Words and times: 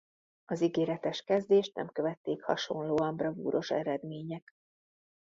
Az 0.45 0.61
ígéretes 0.61 1.21
kezdést 1.23 1.75
nem 1.75 1.87
követték 1.91 2.43
hasonlóan 2.43 3.15
bravúros 3.15 3.71
eredmények. 3.71 4.55